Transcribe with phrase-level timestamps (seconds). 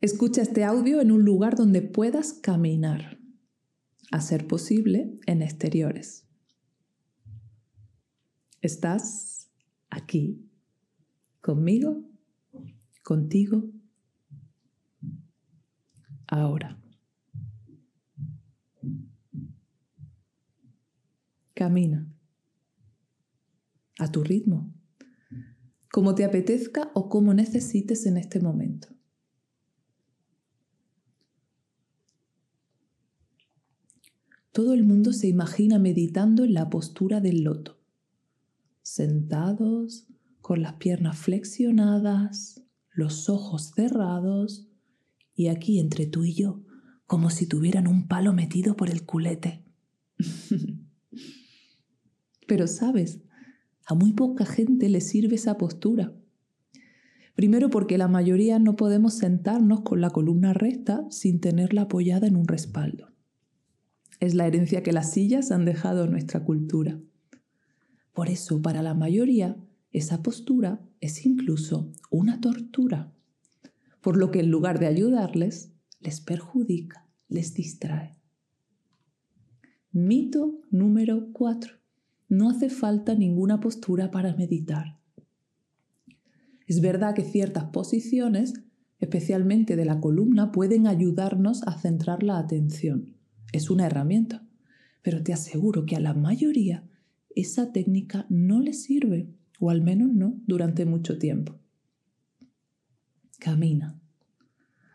[0.00, 3.18] Escucha este audio en un lugar donde puedas caminar,
[4.10, 6.26] a ser posible en exteriores.
[8.62, 9.50] Estás
[9.90, 10.48] aquí,
[11.42, 12.02] conmigo,
[13.04, 13.70] contigo,
[16.26, 16.80] ahora.
[21.52, 22.10] Camina
[23.98, 24.72] a tu ritmo,
[25.92, 28.88] como te apetezca o como necesites en este momento.
[34.52, 37.78] Todo el mundo se imagina meditando en la postura del loto,
[38.82, 40.08] sentados,
[40.40, 44.66] con las piernas flexionadas, los ojos cerrados
[45.36, 46.64] y aquí entre tú y yo,
[47.06, 49.64] como si tuvieran un palo metido por el culete.
[52.48, 53.20] Pero sabes,
[53.86, 56.12] a muy poca gente le sirve esa postura.
[57.36, 62.36] Primero porque la mayoría no podemos sentarnos con la columna recta sin tenerla apoyada en
[62.36, 63.10] un respaldo.
[64.20, 67.00] Es la herencia que las sillas han dejado en nuestra cultura.
[68.12, 69.56] Por eso, para la mayoría,
[69.92, 73.12] esa postura es incluso una tortura,
[74.02, 78.16] por lo que en lugar de ayudarles, les perjudica, les distrae.
[79.92, 81.74] Mito número 4
[82.28, 85.00] no hace falta ninguna postura para meditar.
[86.66, 88.54] Es verdad que ciertas posiciones,
[89.00, 93.19] especialmente de la columna, pueden ayudarnos a centrar la atención.
[93.52, 94.46] Es una herramienta,
[95.02, 96.88] pero te aseguro que a la mayoría
[97.34, 101.58] esa técnica no les sirve, o al menos no durante mucho tiempo.
[103.38, 104.00] Camina.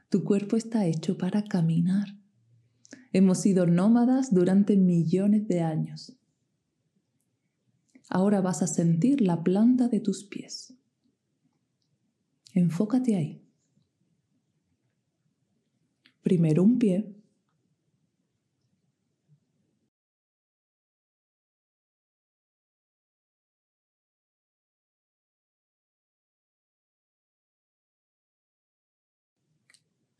[0.10, 2.18] Tu cuerpo está hecho para caminar.
[3.12, 6.16] Hemos sido nómadas durante millones de años.
[8.10, 10.76] Ahora vas a sentir la planta de tus pies.
[12.54, 13.42] Enfócate ahí.
[16.22, 17.16] Primero un pie.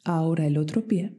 [0.06, 1.18] Ahora el otro pie.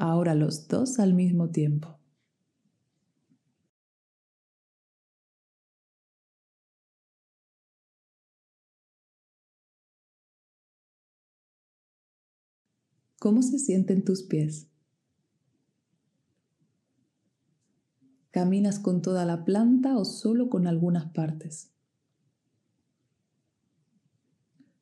[0.00, 1.96] ahora los dos al mismo tiempo.
[13.20, 14.66] ¿Cómo se sienten tus pies?
[18.30, 21.72] ¿Caminas con toda la planta o solo con algunas partes?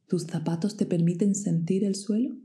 [0.06, 2.36] ¿Tus zapatos te permiten sentir el suelo?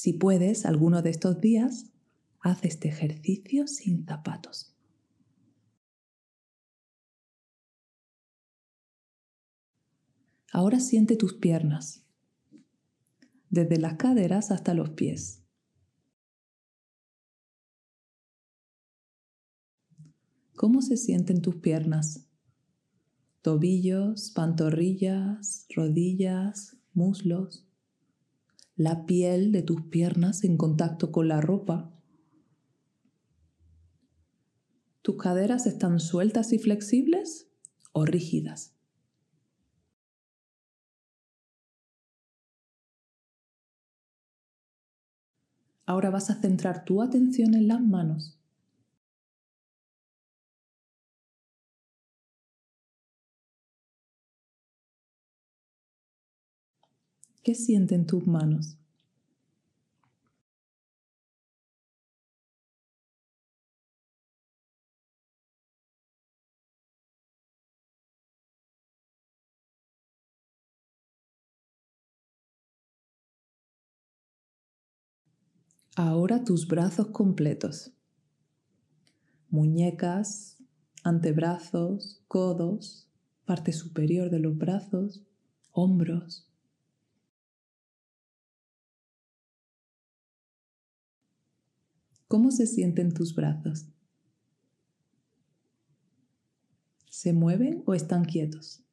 [0.00, 1.90] Si puedes, alguno de estos días,
[2.38, 4.72] haz este ejercicio sin zapatos.
[10.52, 12.04] Ahora siente tus piernas,
[13.50, 15.42] desde las caderas hasta los pies.
[20.54, 22.28] ¿Cómo se sienten tus piernas?
[23.42, 27.67] Tobillos, pantorrillas, rodillas, muslos
[28.78, 31.92] la piel de tus piernas en contacto con la ropa.
[35.02, 37.50] ¿Tus caderas están sueltas y flexibles
[37.90, 38.76] o rígidas?
[45.84, 48.37] Ahora vas a centrar tu atención en las manos.
[57.48, 58.76] ¿Qué sienten tus manos?
[75.96, 77.94] Ahora tus brazos completos.
[79.48, 80.62] Muñecas,
[81.02, 83.08] antebrazos, codos,
[83.46, 85.22] parte superior de los brazos,
[85.72, 86.47] hombros.
[92.28, 93.88] ¿Cómo se sienten tus brazos?
[97.08, 98.84] ¿Se mueven o están quietos?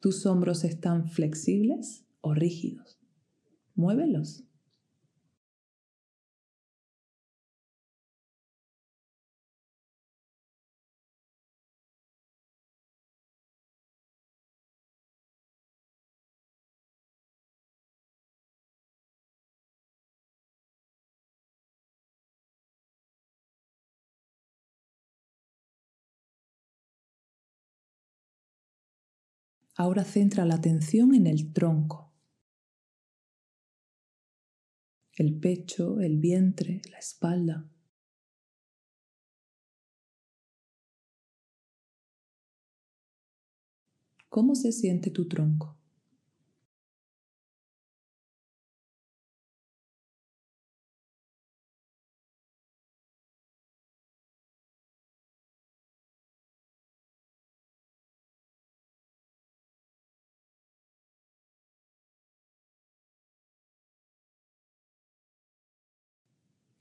[0.00, 2.98] ¿Tus hombros están flexibles o rígidos?
[3.74, 4.44] Muévelos.
[29.76, 32.12] Ahora centra la atención en el tronco.
[35.16, 37.68] El pecho, el vientre, la espalda.
[44.28, 45.76] ¿Cómo se siente tu tronco?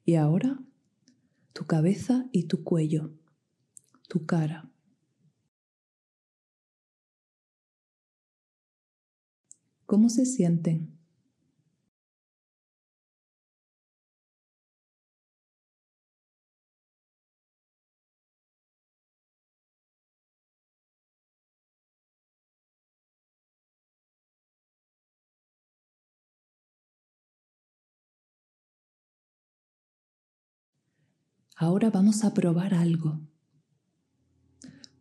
[0.06, 0.60] Y ahora
[1.54, 3.12] tu cabeza y tu cuello,
[4.10, 4.70] tu cara.
[9.86, 11.03] ¿Cómo se sienten?
[31.56, 33.20] Ahora vamos a probar algo.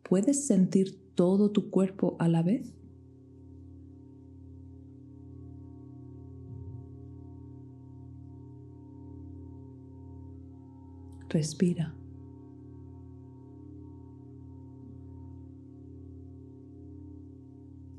[0.03, 2.75] ¿Puedes sentir todo tu cuerpo a la vez?
[11.29, 11.95] Respira.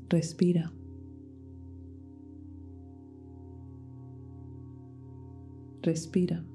[0.07, 0.71] Respira.
[5.81, 6.54] Respira.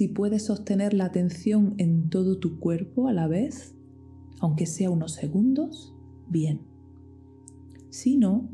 [0.00, 3.74] Si puedes sostener la atención en todo tu cuerpo a la vez,
[4.38, 5.94] aunque sea unos segundos,
[6.26, 6.62] bien.
[7.90, 8.48] Si no,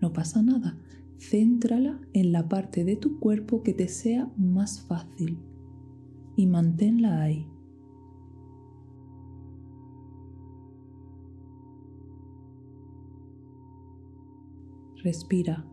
[0.00, 0.80] no pasa nada.
[1.16, 5.38] Céntrala en la parte de tu cuerpo que te sea más fácil
[6.34, 7.46] y manténla ahí.
[15.04, 15.64] Respira.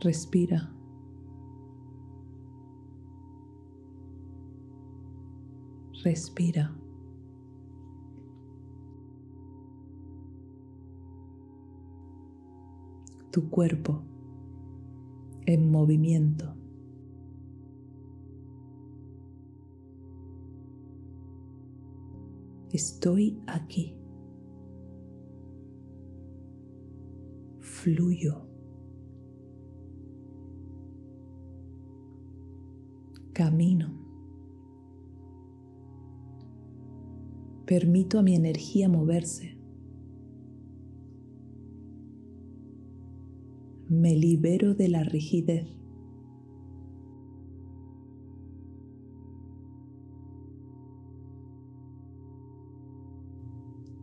[0.00, 0.70] Respira.
[6.04, 6.72] Respira.
[13.30, 14.02] Tu cuerpo
[15.46, 16.54] en movimiento.
[22.72, 23.96] Estoy aquí.
[27.60, 28.55] Fluyo.
[33.36, 33.92] Camino.
[37.66, 39.58] Permito a mi energía moverse.
[43.90, 45.68] Me libero de la rigidez.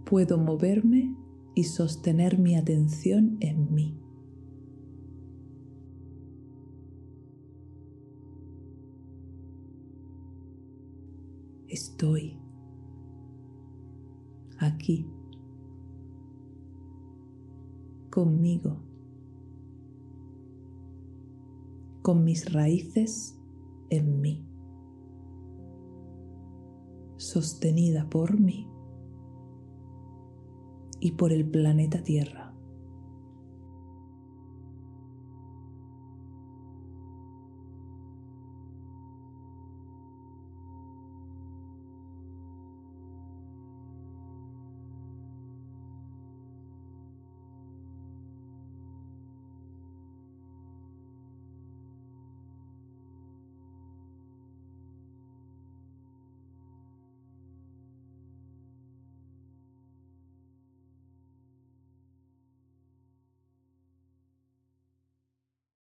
[0.06, 1.16] Puedo moverme
[1.56, 4.03] y sostener mi atención en mí.
[11.68, 12.38] Estoy
[14.60, 15.08] aquí
[18.10, 18.78] conmigo,
[22.02, 23.40] con mis raíces
[23.90, 24.46] en mí,
[27.18, 28.70] sostenida por mí
[31.00, 32.53] y por el planeta Tierra.